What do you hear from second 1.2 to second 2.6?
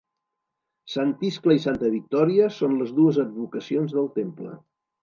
Iscle i Santa Victòria